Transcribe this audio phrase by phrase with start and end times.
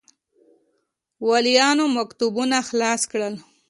[1.27, 3.35] والیانو مکتوبونه خلاص کړل.